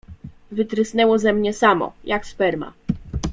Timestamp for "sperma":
2.25-2.73